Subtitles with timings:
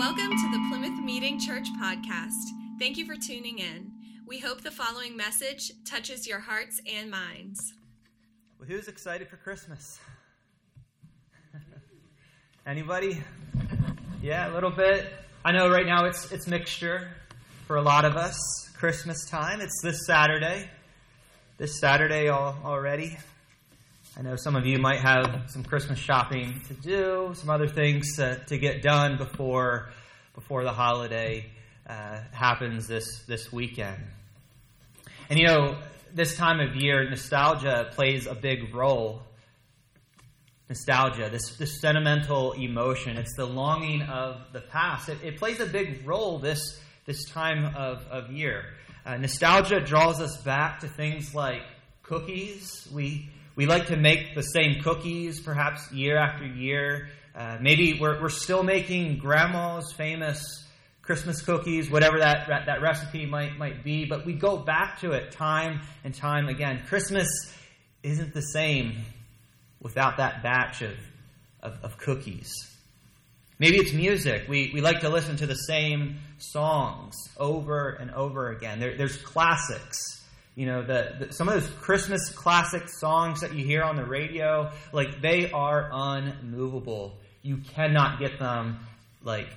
[0.00, 2.54] Welcome to the Plymouth Meeting Church podcast.
[2.78, 3.92] Thank you for tuning in.
[4.26, 7.74] We hope the following message touches your hearts and minds.
[8.58, 10.00] Well, who's excited for Christmas?
[12.66, 13.22] Anybody?
[14.22, 15.12] Yeah, a little bit.
[15.44, 17.10] I know right now it's it's mixture
[17.66, 18.38] for a lot of us.
[18.78, 19.60] Christmas time.
[19.60, 20.70] It's this Saturday.
[21.58, 23.18] This Saturday all, already.
[24.20, 28.16] I know some of you might have some Christmas shopping to do, some other things
[28.16, 29.88] to get done before
[30.34, 31.50] before the holiday
[31.88, 33.96] uh, happens this this weekend.
[35.30, 35.78] And you know,
[36.12, 39.22] this time of year, nostalgia plays a big role.
[40.68, 45.08] Nostalgia, this, this sentimental emotion, it's the longing of the past.
[45.08, 48.66] It, it plays a big role this, this time of, of year.
[49.06, 51.62] Uh, nostalgia draws us back to things like
[52.02, 52.86] cookies.
[52.92, 57.10] We, we like to make the same cookies, perhaps year after year.
[57.34, 60.66] Uh, maybe we're, we're still making grandma's famous
[61.02, 65.32] Christmas cookies, whatever that, that recipe might, might be, but we go back to it
[65.32, 66.80] time and time again.
[66.88, 67.28] Christmas
[68.02, 68.94] isn't the same
[69.78, 70.96] without that batch of,
[71.62, 72.54] of, of cookies.
[73.58, 74.48] Maybe it's music.
[74.48, 78.80] We, we like to listen to the same songs over and over again.
[78.80, 79.98] There, there's classics.
[80.54, 84.04] You know, the, the, some of those Christmas classic songs that you hear on the
[84.04, 87.16] radio, like they are unmovable.
[87.42, 88.80] You cannot get them
[89.22, 89.48] like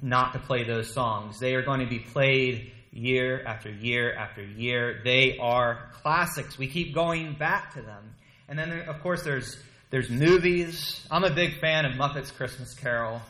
[0.00, 1.38] not to play those songs.
[1.38, 5.00] They are going to be played year after year after year.
[5.04, 6.56] They are classics.
[6.56, 8.14] We keep going back to them.
[8.48, 9.58] And then, of course, there's
[9.90, 11.06] there's movies.
[11.10, 13.22] I'm a big fan of Muppets Christmas Carol.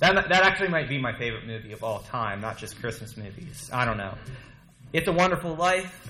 [0.00, 3.70] That, that actually might be my favorite movie of all time, not just Christmas movies.
[3.72, 4.14] I don't know.
[4.92, 6.08] It's a Wonderful Life.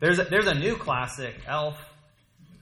[0.00, 1.76] There's a, there's a new classic, Elf.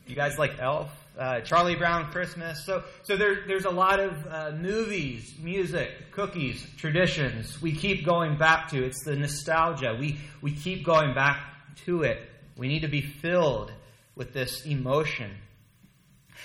[0.07, 0.91] You guys like Elf?
[1.19, 2.65] uh, Charlie Brown Christmas.
[2.65, 8.39] So, so there, there's a lot of uh, movies, music, cookies, traditions we keep going
[8.39, 8.85] back to.
[8.85, 9.97] It's the nostalgia.
[9.99, 11.41] We, we keep going back
[11.87, 12.19] to it.
[12.57, 13.73] We need to be filled
[14.15, 15.31] with this emotion.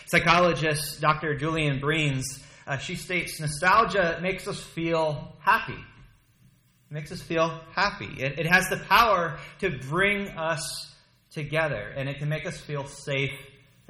[0.07, 1.35] Psychologist Dr.
[1.35, 2.23] Julian Breens,
[2.65, 5.77] uh, she states nostalgia makes us feel happy.
[6.93, 8.05] Makes us feel happy.
[8.19, 10.93] It, it has the power to bring us
[11.31, 13.33] together, and it can make us feel safe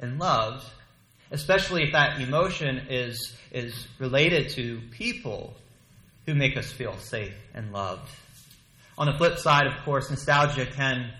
[0.00, 0.64] and loved,
[1.30, 5.54] especially if that emotion is, is related to people
[6.24, 8.08] who make us feel safe and loved.
[8.96, 11.12] On the flip side, of course, nostalgia can,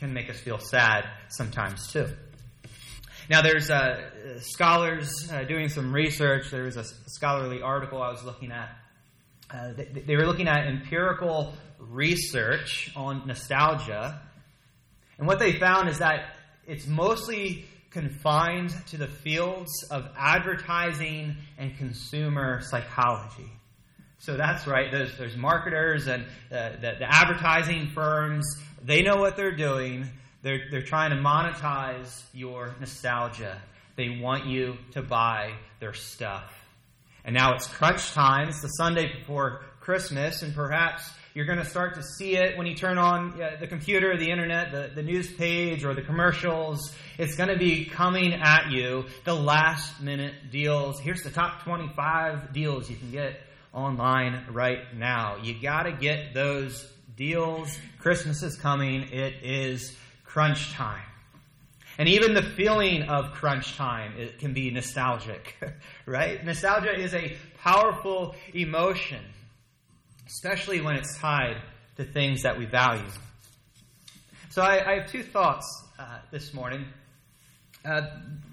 [0.00, 2.08] can make us feel sad sometimes too.
[3.28, 6.50] Now, there's uh, scholars uh, doing some research.
[6.50, 8.76] There was a scholarly article I was looking at.
[9.52, 14.20] Uh, they, they were looking at empirical research on nostalgia.
[15.18, 16.34] And what they found is that
[16.66, 23.50] it's mostly confined to the fields of advertising and consumer psychology.
[24.18, 28.46] So that's right, there's, there's marketers and uh, the, the advertising firms,
[28.82, 30.08] they know what they're doing.
[30.42, 33.60] They're, they're trying to monetize your nostalgia.
[33.96, 36.59] They want you to buy their stuff.
[37.24, 38.48] And now it's crunch time.
[38.48, 42.66] It's the Sunday before Christmas, and perhaps you're going to start to see it when
[42.66, 46.92] you turn on uh, the computer, the internet, the, the news page, or the commercials.
[47.18, 50.98] It's going to be coming at you the last minute deals.
[50.98, 53.40] Here's the top 25 deals you can get
[53.72, 55.36] online right now.
[55.42, 57.78] You got to get those deals.
[57.98, 59.02] Christmas is coming.
[59.12, 61.09] It is crunch time.
[62.00, 65.54] And even the feeling of crunch time it can be nostalgic,
[66.06, 66.44] right?
[66.44, 69.22] Nostalgia is a powerful emotion
[70.30, 71.56] especially when it's tied
[71.96, 73.02] to things that we value.
[74.50, 75.66] So I, I have two thoughts
[75.98, 76.86] uh, this morning.
[77.84, 78.02] Uh,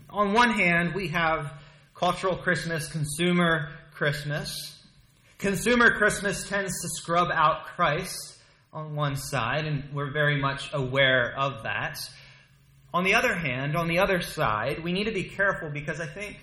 [0.09, 1.53] on one hand, we have
[1.93, 4.83] cultural Christmas, consumer Christmas.
[5.37, 8.37] Consumer Christmas tends to scrub out Christ
[8.73, 11.97] on one side, and we're very much aware of that.
[12.93, 16.07] On the other hand, on the other side, we need to be careful because I
[16.07, 16.37] think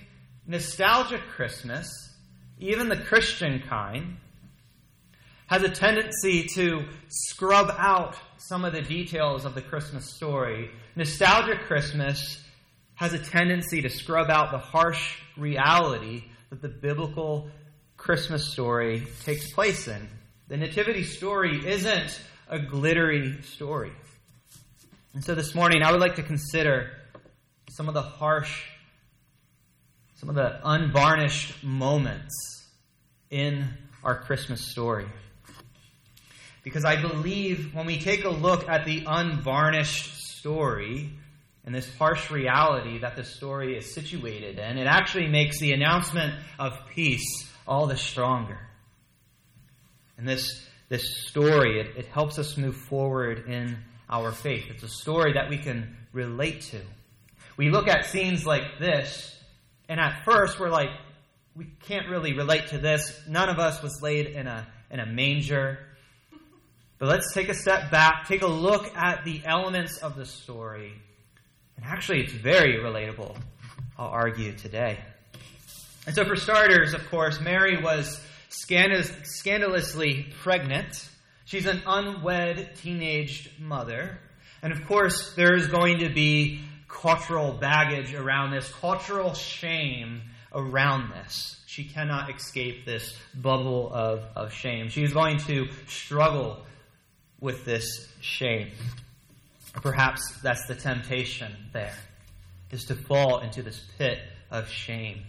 [0.46, 1.88] nostalgic Christmas,
[2.58, 4.18] even the Christian kind,
[5.46, 10.70] has a tendency to scrub out some of the details of the Christmas story.
[10.96, 12.42] Nostalgic Christmas
[12.94, 17.50] has a tendency to scrub out the harsh reality that the biblical
[17.96, 20.08] Christmas story takes place in.
[20.48, 23.92] The Nativity story isn't a glittery story.
[25.14, 26.90] And so this morning, I would like to consider
[27.70, 28.64] some of the harsh,
[30.16, 32.34] some of the unvarnished moments
[33.30, 33.68] in
[34.02, 35.06] our Christmas story.
[36.64, 41.12] Because I believe when we take a look at the unvarnished story
[41.64, 46.34] and this harsh reality that the story is situated in, it actually makes the announcement
[46.58, 48.58] of peace all the stronger.
[50.18, 53.78] And this, this story, it, it helps us move forward in
[54.08, 54.66] our faith.
[54.70, 56.80] It's a story that we can relate to.
[57.56, 59.36] We look at scenes like this,
[59.88, 60.90] and at first we're like,
[61.54, 63.20] we can't really relate to this.
[63.28, 65.78] None of us was laid in a, in a manger.
[66.98, 70.92] But let's take a step back, take a look at the elements of the story.
[71.76, 73.36] And actually, it's very relatable,
[73.98, 74.98] I'll argue today.
[76.06, 81.08] And so, for starters, of course, Mary was scandalously pregnant.
[81.44, 84.18] She's an unwed teenage mother.
[84.62, 90.22] And of course, there's going to be cultural baggage around this, cultural shame
[90.54, 91.60] around this.
[91.66, 94.88] She cannot escape this bubble of, of shame.
[94.88, 96.64] She is going to struggle
[97.40, 98.70] with this shame.
[99.82, 101.94] Perhaps that's the temptation there,
[102.70, 104.20] is to fall into this pit
[104.50, 105.24] of shame.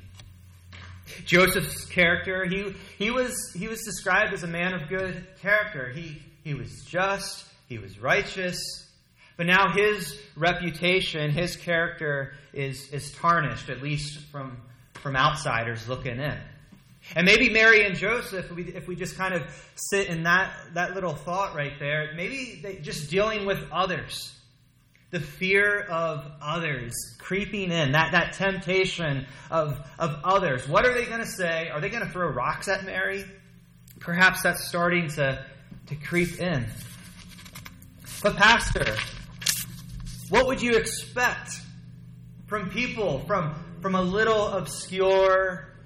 [1.25, 5.89] Joseph's character, he, he, was, he was described as a man of good character.
[5.89, 8.57] He, he was just, he was righteous,
[9.37, 14.57] but now his reputation, his character is, is tarnished, at least from,
[14.93, 16.37] from outsiders looking in.
[17.15, 19.43] And maybe Mary and Joseph, if we, if we just kind of
[19.75, 24.34] sit in that, that little thought right there, maybe they, just dealing with others
[25.15, 30.67] the fear of others creeping in, that, that temptation of, of others.
[30.67, 31.69] What are they going to say?
[31.69, 33.23] Are they going to throw rocks at Mary?
[34.01, 35.45] Perhaps that's starting to,
[35.85, 36.65] to creep in.
[38.21, 38.97] But, Pastor,
[40.31, 41.61] what would you expect
[42.47, 45.77] from people from, from a little obscure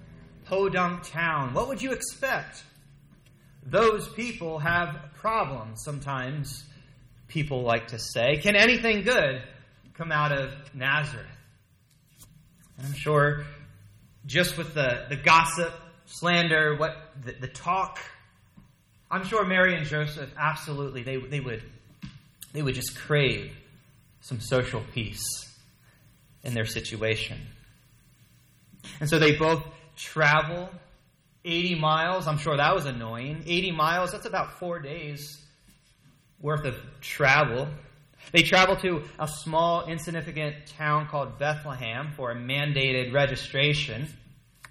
[0.46, 1.54] podunk town?
[1.54, 2.64] What would you expect?
[3.64, 6.64] Those people have problems sometimes
[7.30, 8.38] people like to say.
[8.38, 9.42] Can anything good
[9.94, 11.26] come out of Nazareth?
[12.78, 13.46] And I'm sure
[14.26, 15.74] just with the, the gossip,
[16.06, 18.00] slander, what the, the talk,
[19.10, 21.64] I'm sure Mary and Joseph absolutely they, they would
[22.52, 23.52] they would just crave
[24.22, 25.24] some social peace
[26.44, 27.38] in their situation.
[29.00, 29.64] And so they both
[29.96, 30.70] travel
[31.46, 32.28] 80 miles.
[32.28, 33.44] I'm sure that was annoying.
[33.46, 35.44] 80 miles, that's about four days
[36.42, 37.68] worth of travel.
[38.32, 44.08] They travel to a small, insignificant town called Bethlehem for a mandated registration.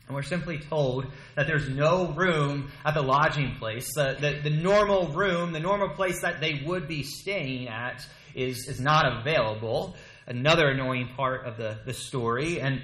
[0.06, 3.93] And we're simply told that there's no room at the lodging place.
[3.94, 8.69] The, the, the, normal room, the normal place that they would be staying at, is,
[8.69, 9.97] is not available.
[10.26, 12.61] Another annoying part of the, the story.
[12.61, 12.81] And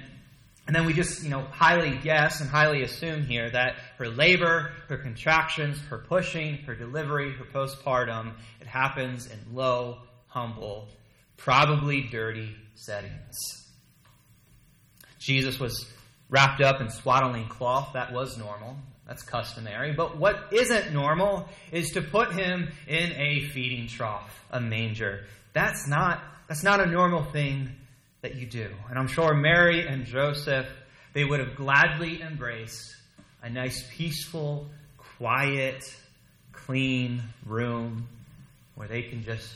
[0.67, 4.71] and then we just, you know, highly guess and highly assume here that her labor,
[4.89, 10.87] her contractions, her pushing, her delivery, her postpartum, it happens in low, humble,
[11.37, 13.37] probably dirty settings.
[15.19, 15.85] Jesus was
[16.29, 17.91] wrapped up in swaddling cloth.
[17.93, 18.75] That was normal.
[19.07, 19.93] That's customary.
[19.93, 25.25] But what isn't normal is to put him in a feeding trough, a manger.
[25.53, 27.69] That's not, that's not a normal thing
[28.25, 28.67] that you do.
[28.89, 30.65] And I'm sure Mary and Joseph,
[31.13, 32.95] they would have gladly embraced
[33.43, 34.67] a nice, peaceful,
[34.97, 35.83] quiet,
[36.51, 38.07] clean room
[38.73, 39.47] where they can just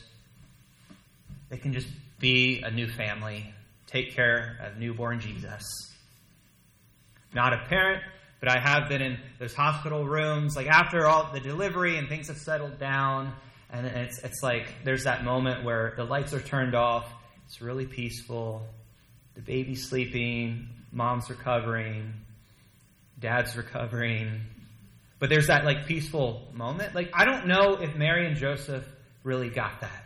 [1.50, 1.88] they can just
[2.20, 3.52] be a new family,
[3.88, 5.64] take care of newborn Jesus.
[7.34, 8.04] Not a parent,
[8.40, 12.28] but I have been in those hospital rooms, like after all the delivery and things
[12.28, 13.34] have settled down,
[13.72, 17.12] and it's it's like there's that moment where the lights are turned off
[17.50, 18.62] it's really peaceful.
[19.34, 22.14] The baby's sleeping, mom's recovering,
[23.20, 24.42] dad's recovering.
[25.18, 26.94] But there's that like peaceful moment.
[26.94, 28.86] Like I don't know if Mary and Joseph
[29.24, 30.06] really got that.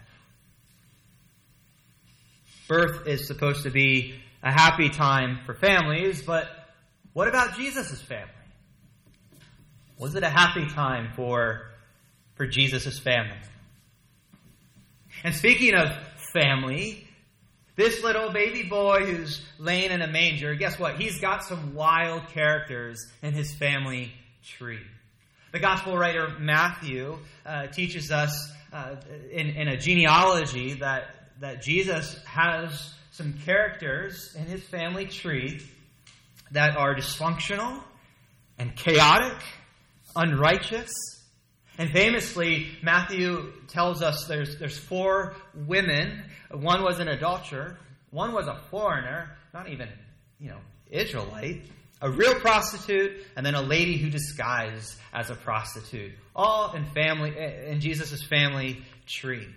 [2.70, 6.48] Birth is supposed to be a happy time for families, but
[7.12, 8.32] what about Jesus' family?
[10.00, 11.72] Was it a happy time for,
[12.36, 13.36] for Jesus' family?
[15.26, 15.90] And speaking of
[16.32, 17.10] family,
[17.76, 20.96] this little baby boy who's laying in a manger, guess what?
[21.00, 24.12] He's got some wild characters in his family
[24.44, 24.82] tree.
[25.52, 28.96] The gospel writer Matthew uh, teaches us uh,
[29.32, 35.62] in, in a genealogy that, that Jesus has some characters in his family tree
[36.52, 37.82] that are dysfunctional
[38.58, 39.38] and chaotic,
[40.16, 40.92] unrighteous,
[41.78, 46.24] and famously, Matthew tells us there's, there's four women.
[46.52, 47.78] One was an adulterer,
[48.12, 49.90] one was a foreigner, not even,
[50.40, 50.60] you know,
[50.92, 51.64] Israelite,
[52.02, 56.12] a real prostitute, and then a lady who disguised as a prostitute.
[56.36, 57.34] All in family
[57.68, 59.48] in Jesus' family tree.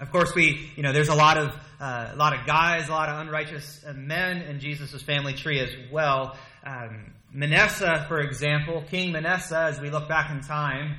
[0.00, 1.48] Of course, we, you know, there's a lot of,
[1.80, 5.70] uh, a lot of guys, a lot of unrighteous men in Jesus' family tree as
[5.90, 6.36] well.
[6.64, 10.96] Um, Manasseh, for example, King Manasseh, as we look back in time,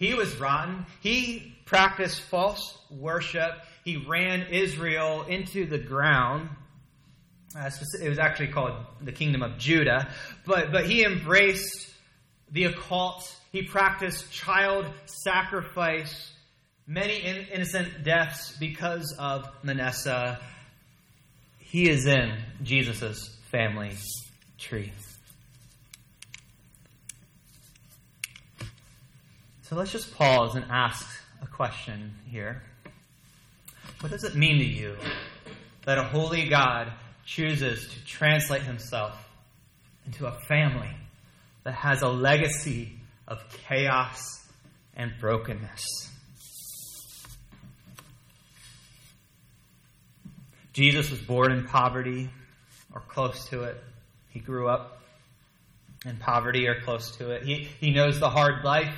[0.00, 0.86] He was rotten.
[1.00, 3.52] He practiced false worship.
[3.84, 6.48] He ran Israel into the ground.
[7.54, 7.70] Uh,
[8.02, 10.08] it was actually called the kingdom of Judah.
[10.46, 11.90] But, but he embraced
[12.50, 13.36] the occult.
[13.52, 16.32] He practiced child sacrifice,
[16.86, 20.40] many in, innocent deaths because of Manasseh.
[21.58, 23.92] He is in Jesus' family
[24.58, 24.92] tree.
[29.70, 31.08] So let's just pause and ask
[31.40, 32.60] a question here.
[34.00, 34.96] What does it mean to you
[35.84, 36.92] that a holy God
[37.24, 39.16] chooses to translate himself
[40.06, 40.90] into a family
[41.62, 42.94] that has a legacy
[43.28, 44.20] of chaos
[44.96, 45.86] and brokenness?
[50.72, 52.28] Jesus was born in poverty
[52.92, 53.80] or close to it.
[54.30, 55.00] He grew up
[56.04, 57.44] in poverty or close to it.
[57.44, 58.96] He, he knows the hard life.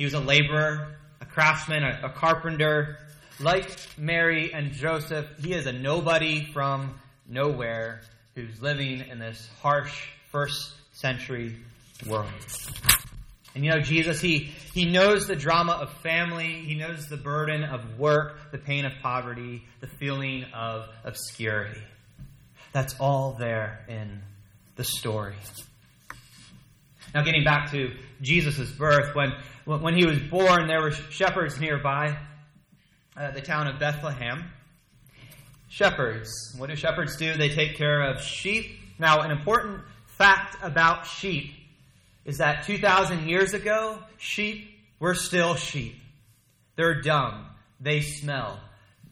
[0.00, 2.96] He was a laborer, a craftsman, a, a carpenter.
[3.38, 8.00] Like Mary and Joseph, he is a nobody from nowhere
[8.34, 11.54] who's living in this harsh first century
[12.06, 12.30] world.
[13.54, 17.62] And you know, Jesus, he, he knows the drama of family, he knows the burden
[17.62, 21.82] of work, the pain of poverty, the feeling of obscurity.
[22.72, 24.22] That's all there in
[24.76, 25.34] the story.
[27.14, 29.32] Now, getting back to Jesus' birth, when,
[29.64, 32.16] when he was born, there were shepherds nearby,
[33.16, 34.50] uh, the town of Bethlehem.
[35.68, 36.30] Shepherds.
[36.56, 37.34] What do shepherds do?
[37.34, 38.78] They take care of sheep.
[38.98, 41.52] Now, an important fact about sheep
[42.24, 45.96] is that 2,000 years ago, sheep were still sheep.
[46.76, 47.46] They're dumb.
[47.80, 48.60] They smell.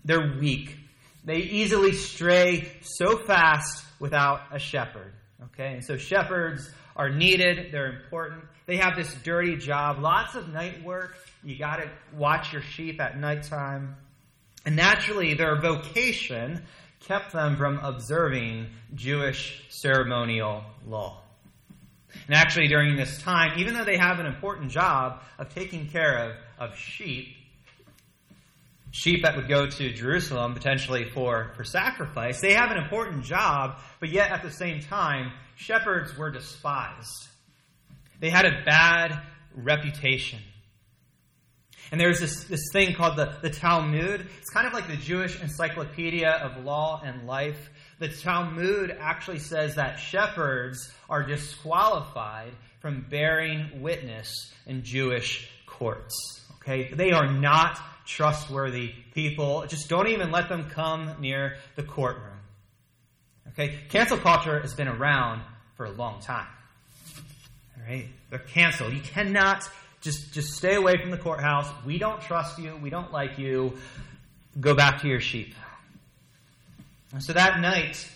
[0.05, 0.77] They're weak.
[1.25, 5.13] They easily stray so fast without a shepherd.
[5.45, 8.43] Okay, and so shepherds are needed, they're important.
[8.67, 11.17] They have this dirty job, lots of night work.
[11.43, 13.97] You got to watch your sheep at nighttime.
[14.67, 16.65] And naturally, their vocation
[17.01, 21.23] kept them from observing Jewish ceremonial law.
[22.27, 26.19] And actually, during this time, even though they have an important job of taking care
[26.19, 27.38] of, of sheep,
[28.91, 33.81] sheep that would go to Jerusalem potentially for, for sacrifice, they have an important job,
[34.01, 37.29] but yet at the same time, shepherds were despised.
[38.21, 39.21] They had a bad
[39.55, 40.41] reputation.
[41.91, 44.27] And there's this, this thing called the, the Talmud.
[44.39, 47.71] It's kind of like the Jewish encyclopedia of law and life.
[47.99, 56.15] The Talmud actually says that shepherds are disqualified from bearing witness in Jewish courts.
[56.57, 56.93] Okay?
[56.93, 59.67] They are not trustworthy people.
[59.69, 62.39] Just don't even let them come near the courtroom.
[63.49, 63.79] Okay?
[63.91, 65.43] Cancel culture has been around
[65.77, 66.49] for a long time.
[67.77, 68.07] All right?
[68.31, 68.95] They're canceled.
[68.95, 69.69] You cannot
[70.01, 71.69] just, just stay away from the courthouse.
[71.85, 72.77] We don't trust you.
[72.83, 73.77] We don't like you.
[74.59, 75.55] Go back to your sheep.
[77.13, 78.09] And so that night,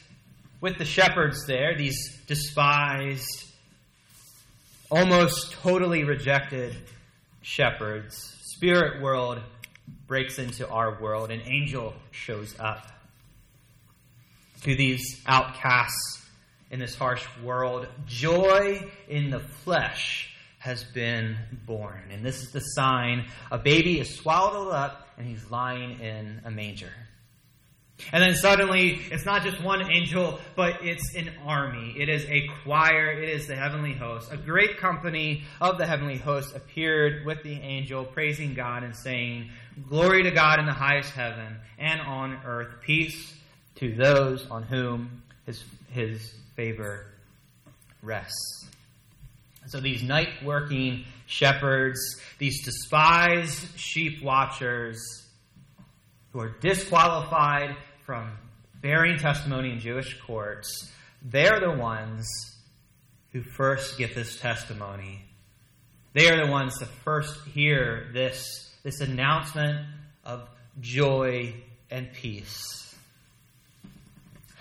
[0.60, 3.44] with the shepherds there, these despised,
[4.90, 6.74] almost totally rejected
[7.42, 9.40] shepherds, spirit world
[10.06, 11.30] breaks into our world.
[11.30, 12.86] An angel shows up
[14.62, 16.22] to these outcasts
[16.70, 17.86] in this harsh world.
[18.06, 22.02] Joy in the flesh has been born.
[22.10, 26.50] And this is the sign a baby is swallowed up and he's lying in a
[26.50, 26.92] manger.
[28.10, 31.94] And then suddenly, it's not just one angel, but it's an army.
[31.96, 33.12] It is a choir.
[33.12, 34.32] It is the heavenly host.
[34.32, 39.50] A great company of the heavenly host appeared with the angel, praising God and saying,
[39.88, 43.34] Glory to God in the highest heaven, and on earth, peace
[43.76, 47.06] to those on whom his, his favor
[48.02, 48.66] rests.
[49.66, 55.00] So these night working shepherds, these despised sheep watchers
[56.32, 58.30] who are disqualified from
[58.80, 60.90] bearing testimony in Jewish courts,
[61.22, 62.26] they're the ones
[63.32, 65.24] who first get this testimony.
[66.12, 69.86] They are the ones to first hear this, this announcement
[70.24, 70.48] of
[70.80, 71.54] joy
[71.90, 72.94] and peace.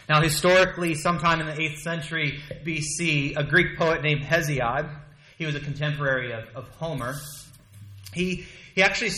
[0.08, 4.90] Now, historically, sometime in the 8th century BC, a Greek poet named Hesiod,
[5.38, 7.16] he was a contemporary of, of Homer,
[8.14, 8.46] he,
[8.76, 9.12] he actually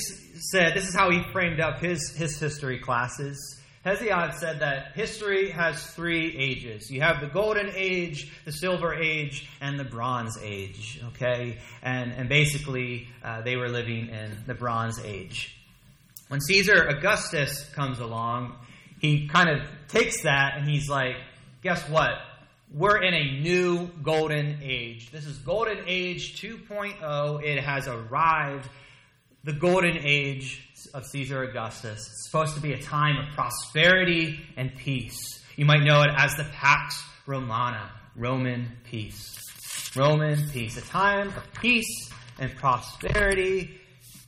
[0.52, 3.60] said, this is how he framed up his, his history classes.
[3.86, 6.90] Hesiod said that history has three ages.
[6.90, 11.02] You have the golden age, the silver age, and the bronze age.
[11.10, 11.58] Okay?
[11.82, 15.58] And, and basically, uh, they were living in the bronze age.
[16.30, 18.56] When Caesar Augustus comes along,
[19.00, 21.18] he kind of takes that and he's like,
[21.62, 22.14] guess what?
[22.74, 25.12] we're in a new golden age.
[25.12, 27.44] This is golden age 2.0.
[27.44, 28.68] It has arrived.
[29.44, 32.00] The golden age of Caesar Augustus.
[32.00, 35.18] It's supposed to be a time of prosperity and peace.
[35.56, 39.40] You might know it as the Pax Romana, Roman peace.
[39.96, 40.78] Roman peace.
[40.78, 43.80] A time of peace and prosperity.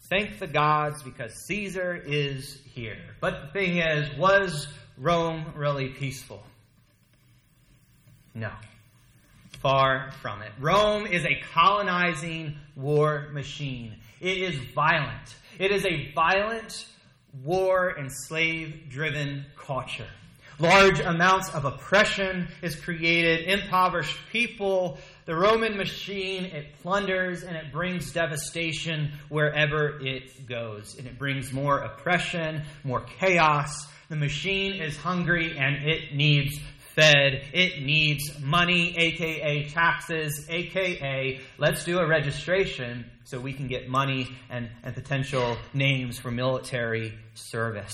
[0.10, 3.00] Thank the gods because Caesar is here.
[3.20, 6.44] But the thing is, was Rome really peaceful?
[8.36, 8.52] No.
[9.62, 10.52] Far from it.
[10.60, 13.96] Rome is a colonizing war machine.
[14.20, 15.36] It is violent.
[15.60, 16.86] It is a violent,
[17.44, 20.08] war and slave driven culture.
[20.58, 24.98] Large amounts of oppression is created, impoverished people.
[25.26, 30.96] The Roman machine, it plunders and it brings devastation wherever it goes.
[30.98, 33.86] And it brings more oppression, more chaos.
[34.08, 36.58] The machine is hungry and it needs
[36.96, 37.44] fed.
[37.54, 44.30] It needs money, aka taxes, aka let's do a registration so we can get money
[44.50, 47.94] and, and potential names for military service.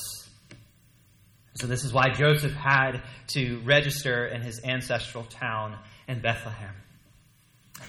[1.56, 5.78] So, this is why Joseph had to register in his ancestral town
[6.08, 6.74] in Bethlehem.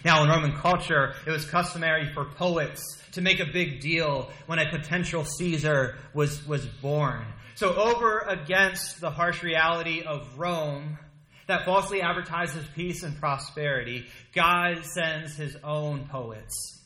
[0.05, 4.59] Now, in Roman culture, it was customary for poets to make a big deal when
[4.59, 7.25] a potential Caesar was, was born.
[7.55, 10.99] So, over against the harsh reality of Rome
[11.47, 16.81] that falsely advertises peace and prosperity, God sends his own poets.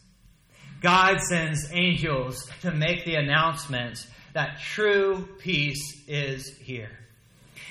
[0.81, 6.91] God sends angels to make the announcement that true peace is here.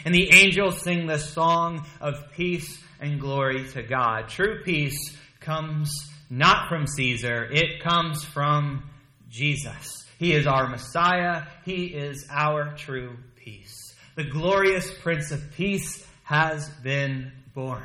[0.03, 4.29] And the angels sing the song of peace and glory to God.
[4.29, 4.97] True peace
[5.39, 5.91] comes
[6.29, 8.83] not from Caesar, it comes from
[9.29, 10.04] Jesus.
[10.17, 11.43] He is our Messiah.
[11.65, 13.93] He is our true peace.
[14.15, 17.83] The glorious Prince of Peace has been born.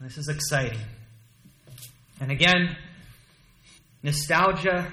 [0.00, 0.80] This is exciting.
[2.20, 2.76] And again,
[4.02, 4.92] nostalgia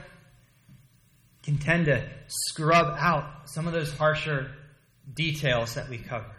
[1.44, 4.52] can tend to scrub out some of those harsher
[5.14, 6.32] details that we covered.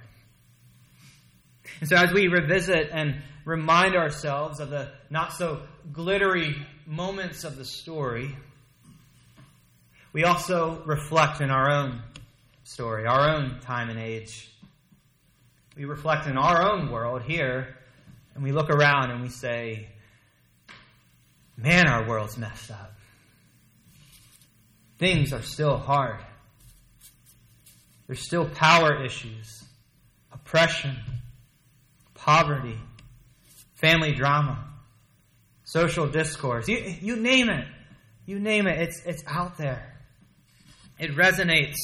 [1.81, 7.57] And so, as we revisit and remind ourselves of the not so glittery moments of
[7.57, 8.35] the story,
[10.17, 12.01] we also reflect in our own
[12.65, 14.51] story, our own time and age.
[15.77, 17.77] We reflect in our own world here,
[18.35, 19.89] and we look around and we say,
[21.55, 22.95] man, our world's messed up.
[24.97, 26.25] Things are still hard.
[28.07, 29.65] There's still power issues,
[30.33, 30.97] oppression,
[32.15, 32.79] poverty,
[33.75, 34.65] family drama,
[35.65, 36.69] social discourse.
[36.69, 37.67] You, you name it.
[38.25, 38.81] You name it.
[38.81, 39.93] It's, it's out there.
[40.99, 41.77] It resonates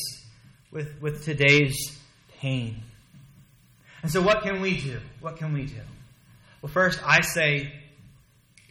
[0.70, 1.98] with, with today's
[2.38, 2.82] pain.
[4.02, 4.98] And so, what can we do?
[5.20, 5.80] What can we do?
[6.60, 7.72] Well, first, I say,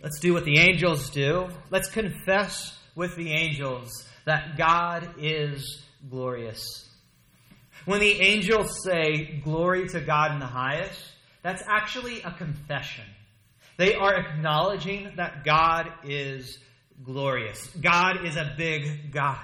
[0.01, 1.49] let's do what the angels do.
[1.69, 3.89] Let's confess with the angels
[4.25, 6.89] that God is glorious.
[7.85, 11.01] When the angels say, Glory to God in the highest,
[11.41, 13.05] that's actually a confession.
[13.77, 16.59] They are acknowledging that God is
[17.03, 17.65] glorious.
[17.79, 19.39] God is a big God.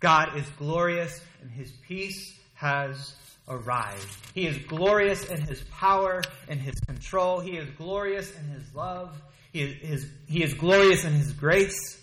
[0.00, 3.14] God is glorious, and his peace has
[3.48, 4.16] arrived.
[4.34, 7.40] He is glorious in his power and his control.
[7.40, 9.20] He is glorious in his love.
[9.52, 11.98] He is, his, he is glorious in his grace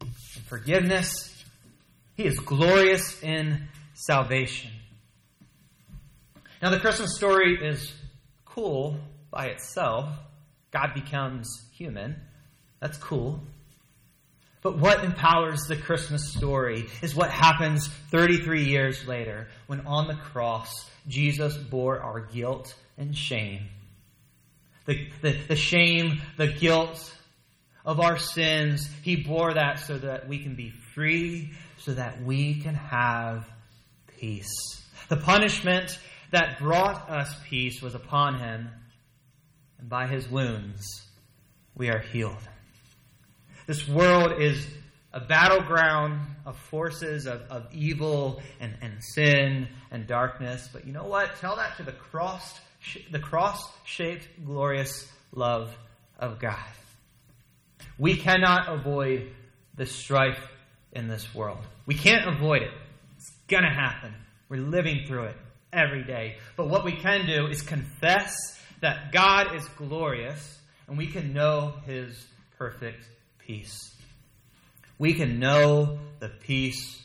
[0.00, 0.14] and
[0.46, 1.44] forgiveness.
[2.14, 4.70] He is glorious in salvation.
[6.62, 7.92] Now, the Christmas story is
[8.44, 8.96] cool
[9.30, 10.08] by itself.
[10.70, 12.16] God becomes human.
[12.80, 13.40] That's cool.
[14.66, 20.16] But what empowers the Christmas story is what happens 33 years later when on the
[20.16, 23.68] cross Jesus bore our guilt and shame.
[24.86, 27.16] The, the, the shame, the guilt
[27.84, 32.60] of our sins, He bore that so that we can be free, so that we
[32.60, 33.48] can have
[34.18, 34.82] peace.
[35.08, 35.96] The punishment
[36.32, 38.68] that brought us peace was upon Him,
[39.78, 41.06] and by His wounds
[41.76, 42.48] we are healed.
[43.66, 44.64] This world is
[45.12, 50.68] a battleground of forces of, of evil and, and sin and darkness.
[50.72, 51.36] But you know what?
[51.40, 52.60] Tell that to the cross,
[53.10, 55.76] the cross-shaped, glorious love
[56.18, 56.58] of God.
[57.98, 59.30] We cannot avoid
[59.74, 60.40] the strife
[60.92, 61.58] in this world.
[61.86, 62.70] We can't avoid it.
[63.16, 64.14] It's going to happen.
[64.48, 65.36] We're living through it
[65.72, 66.36] every day.
[66.56, 68.34] But what we can do is confess
[68.80, 72.26] that God is glorious and we can know his
[72.58, 73.08] perfect
[73.46, 73.94] peace.
[74.98, 77.02] We can know the peace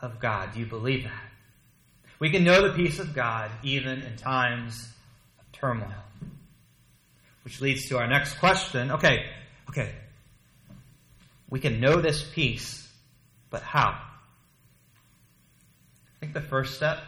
[0.00, 0.54] of God.
[0.54, 1.30] Do you believe that?
[2.18, 4.88] We can know the peace of God even in times
[5.40, 5.88] of turmoil.
[7.44, 8.92] Which leads to our next question.
[8.92, 9.26] Okay,
[9.68, 9.92] okay.
[11.50, 12.88] We can know this peace,
[13.50, 13.98] but how?
[16.16, 16.98] I think the first step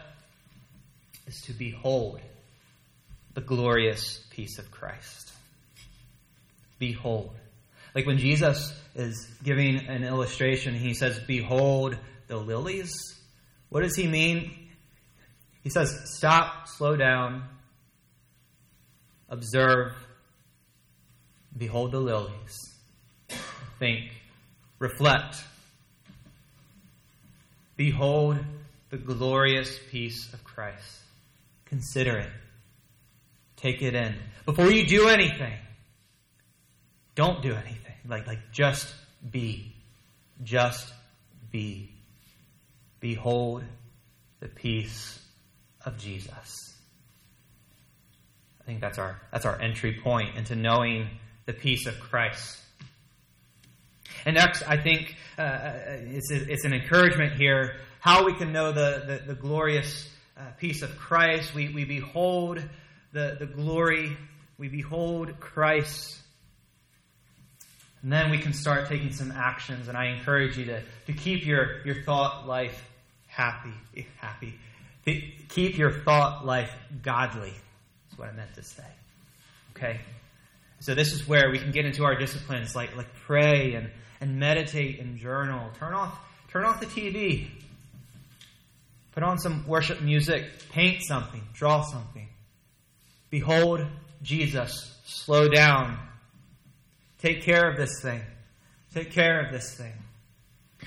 [1.27, 2.19] is to behold
[3.33, 5.31] the glorious peace of Christ.
[6.77, 7.31] Behold.
[7.95, 12.93] Like when Jesus is giving an illustration, he says, Behold the lilies.
[13.69, 14.51] What does he mean?
[15.63, 17.43] He says, Stop, slow down,
[19.29, 19.93] observe,
[21.57, 22.57] behold the lilies,
[23.79, 24.11] think,
[24.77, 25.37] reflect.
[27.77, 28.37] Behold
[28.89, 30.99] the glorious peace of Christ.
[31.65, 32.29] Consider it.
[33.55, 34.15] Take it in.
[34.45, 35.53] Before you do anything,
[37.15, 37.95] don't do anything.
[38.07, 38.93] Like, like just
[39.29, 39.73] be.
[40.43, 40.93] Just
[41.51, 41.91] be.
[42.99, 43.63] Behold
[44.39, 45.19] the peace
[45.85, 46.73] of Jesus.
[48.61, 51.07] I think that's our that's our entry point into knowing
[51.45, 52.59] the peace of Christ.
[54.25, 57.75] And next, I think uh, uh it's, it's an encouragement here
[58.05, 61.55] how we can know the, the, the glorious uh, peace of Christ.
[61.55, 62.61] We, we behold
[63.13, 64.15] the, the glory,
[64.59, 66.15] we behold Christ.
[68.05, 69.87] And then we can start taking some actions.
[69.87, 72.87] And I encourage you to, to keep your, your thought life
[73.25, 73.73] happy.
[74.17, 74.53] Happy.
[75.49, 77.51] Keep your thought life godly.
[77.51, 78.85] That's what I meant to say.
[79.71, 80.01] Okay?
[80.81, 83.89] So this is where we can get into our disciplines like, like pray and,
[84.21, 85.71] and meditate and journal.
[85.79, 86.15] Turn off,
[86.51, 87.47] turn off the TV.
[89.13, 90.45] Put on some worship music.
[90.69, 91.41] Paint something.
[91.55, 92.27] Draw something.
[93.31, 93.83] Behold
[94.21, 94.95] Jesus.
[95.05, 95.97] Slow down.
[97.25, 98.21] Take care of this thing.
[98.93, 99.93] Take care of this thing.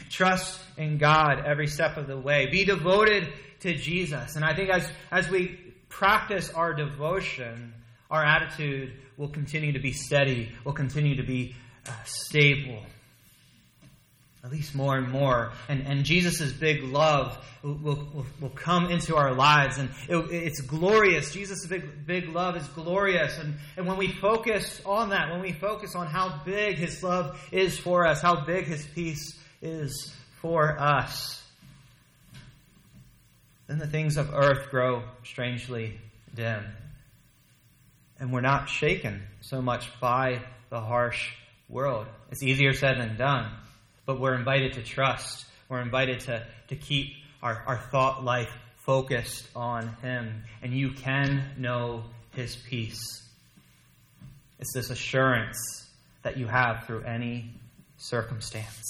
[0.09, 2.47] Trust in God every step of the way.
[2.47, 3.27] Be devoted
[3.63, 4.37] to Jesus.
[4.37, 7.75] And I think as, as we practice our devotion,
[8.09, 11.57] our attitude will continue to be steady, will continue to be
[11.89, 12.85] uh, stable.
[14.45, 15.53] At least more and more.
[15.69, 19.79] And, and Jesus' big love will, will, will come into our lives.
[19.79, 21.33] And it, it's glorious.
[21.33, 23.37] Jesus' big, big love is glorious.
[23.39, 27.39] And, and when we focus on that, when we focus on how big his love
[27.51, 31.45] is for us, how big his peace is for us,
[33.67, 35.99] then the things of earth grow strangely
[36.35, 36.65] dim.
[38.21, 41.33] And we're not shaken so much by the harsh
[41.69, 42.07] world.
[42.31, 43.51] It's easier said than done,
[44.09, 45.45] but we're invited to trust.
[45.69, 50.45] We're invited to, to keep our, our thought life focused on Him.
[50.63, 53.23] And you can know His peace.
[54.59, 55.59] It's this assurance
[56.23, 57.51] that you have through any
[57.99, 58.83] circumstance.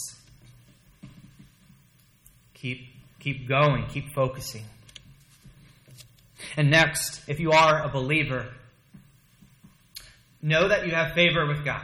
[2.55, 2.87] Keep,
[3.19, 4.67] keep going, keep focusing.
[6.57, 8.47] And next, if you are a believer,
[10.41, 11.83] know that you have favor with God.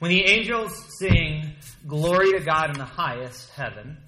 [0.00, 1.52] When the angels sing,
[1.86, 3.98] Glory to God in the highest heaven,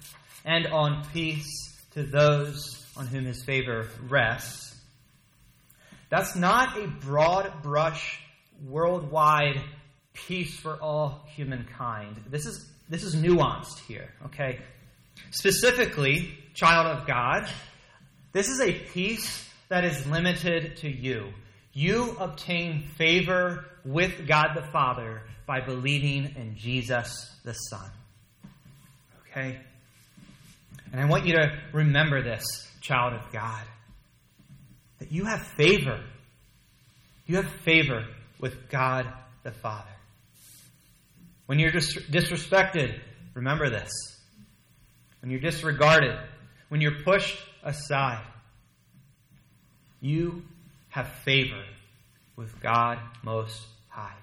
[0.43, 4.75] and on peace to those on whom his favor rests,
[6.09, 8.19] that's not a broad brush,
[8.67, 9.61] worldwide
[10.13, 12.23] peace for all humankind.
[12.27, 14.59] This is, this is nuanced here, okay?
[15.29, 17.47] Specifically, child of God,
[18.31, 21.33] this is a peace that is limited to you.
[21.73, 27.89] You obtain favor with God the Father by believing in Jesus the Son.
[29.21, 29.59] Okay?
[30.91, 32.43] And I want you to remember this,
[32.81, 33.63] child of God,
[34.99, 35.99] that you have favor.
[37.25, 38.05] You have favor
[38.39, 39.11] with God
[39.43, 39.89] the Father.
[41.47, 42.99] When you're dis- disrespected,
[43.33, 43.91] remember this.
[45.21, 46.19] When you're disregarded,
[46.69, 48.25] when you're pushed aside.
[50.01, 50.43] You
[50.93, 51.63] have favor
[52.35, 54.13] with God Most High.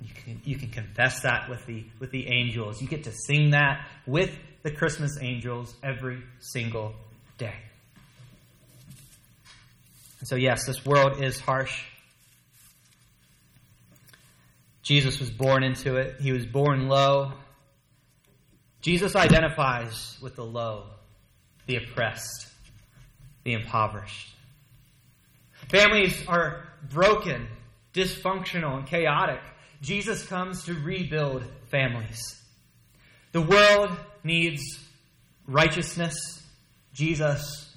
[0.00, 2.80] You can, you can confess that with the, with the angels.
[2.80, 4.30] You get to sing that with
[4.62, 6.94] the Christmas angels every single
[7.36, 7.56] day.
[10.20, 11.82] And so, yes, this world is harsh.
[14.82, 17.32] Jesus was born into it, he was born low.
[18.82, 20.84] Jesus identifies with the low
[21.66, 22.46] the oppressed,
[23.42, 24.31] the impoverished.
[25.72, 27.48] Families are broken,
[27.94, 29.40] dysfunctional, and chaotic.
[29.80, 32.38] Jesus comes to rebuild families.
[33.32, 34.62] The world needs
[35.46, 36.14] righteousness.
[36.92, 37.74] Jesus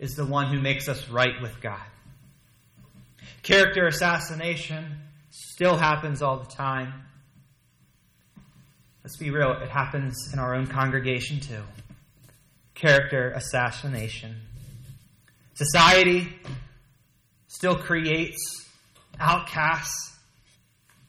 [0.00, 1.86] is the one who makes us right with God.
[3.44, 4.96] Character assassination
[5.30, 6.92] still happens all the time.
[9.04, 11.62] Let's be real, it happens in our own congregation too
[12.74, 14.36] character assassination.
[15.54, 16.28] Society
[17.56, 18.68] still creates
[19.18, 20.14] outcasts.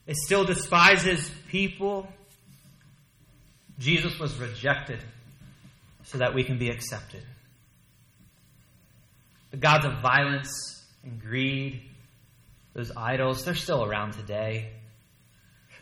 [0.06, 2.08] It still despises people.
[3.80, 5.00] Jesus was rejected
[6.06, 7.22] so that we can be accepted.
[9.52, 11.82] The gods of violence and greed,
[12.74, 14.70] those idols, they're still around today.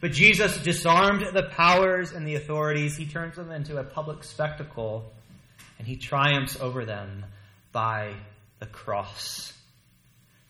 [0.01, 2.97] But Jesus disarmed the powers and the authorities.
[2.97, 5.13] He turns them into a public spectacle,
[5.77, 7.23] and he triumphs over them
[7.71, 8.15] by
[8.57, 9.53] the cross.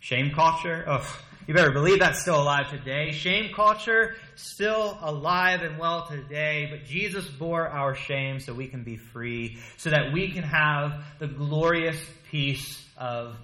[0.06, 0.84] Shame culture?
[0.86, 3.12] Oh, you better believe that's still alive today.
[3.12, 8.84] Shame culture, still alive and well today, but Jesus bore our shame so we can
[8.84, 11.98] be free, so that we can have the glorious
[12.30, 13.36] peace of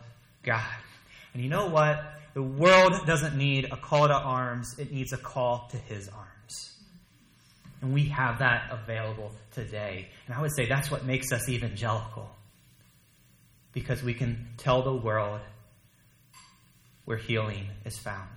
[0.43, 0.61] God.
[1.33, 1.99] And you know what?
[2.35, 6.75] The world doesn't need a call to arms, it needs a call to his arms.
[7.81, 10.09] And we have that available today.
[10.27, 12.29] And I would say that's what makes us evangelical.
[13.73, 15.39] Because we can tell the world
[17.11, 18.29] where healing is found.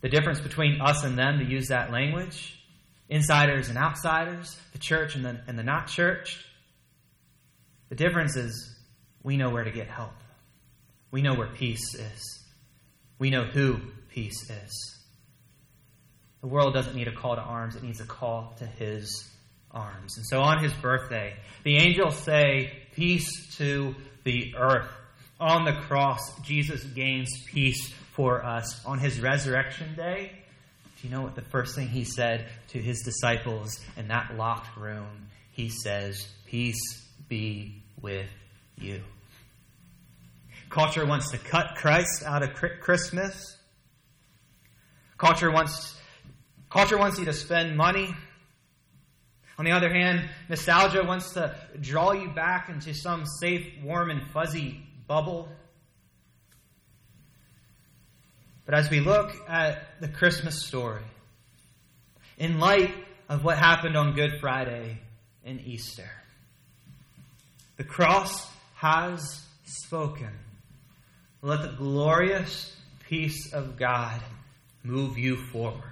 [0.00, 2.60] The difference between us and them, to use that language,
[3.08, 6.44] insiders and outsiders, the church and the, and the not church,
[7.88, 8.76] the difference is
[9.22, 10.14] we know where to get help.
[11.12, 12.40] We know where peace is.
[13.20, 14.98] We know who peace is.
[16.40, 19.24] The world doesn't need a call to arms, it needs a call to his
[19.70, 20.16] arms.
[20.16, 24.90] And so on his birthday, the angels say, Peace to the earth.
[25.40, 28.84] On the cross, Jesus gains peace for us.
[28.84, 30.32] On his resurrection day,
[31.00, 34.76] do you know what the first thing he said to his disciples in that locked
[34.76, 35.28] room?
[35.52, 38.28] He says, Peace be with
[38.76, 39.00] you.
[40.68, 43.56] Culture wants to cut Christ out of Christmas.
[45.16, 45.98] Culture wants,
[46.68, 48.14] culture wants you to spend money.
[49.58, 54.22] On the other hand, nostalgia wants to draw you back into some safe, warm, and
[54.32, 55.48] fuzzy bubble.
[58.64, 61.02] But as we look at the Christmas story,
[62.38, 62.94] in light
[63.28, 65.00] of what happened on Good Friday
[65.44, 66.08] and Easter,
[67.76, 70.30] the cross has spoken.
[71.42, 72.76] Let the glorious
[73.08, 74.20] peace of God
[74.84, 75.82] move you forward.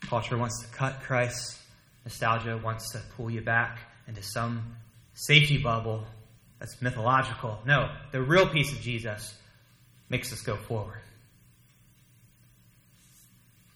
[0.00, 1.58] Culture wants to cut Christ.
[2.06, 4.76] Nostalgia wants to pull you back into some
[5.12, 6.06] safety bubble
[6.58, 7.58] that's mythological.
[7.66, 9.36] No, the real peace of Jesus
[10.08, 11.00] makes us go forward.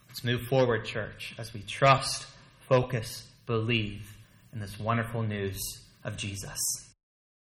[0.08, 2.26] Let's move forward, church, as we trust,
[2.68, 4.16] focus, believe
[4.52, 5.60] in this wonderful news
[6.04, 6.58] of Jesus.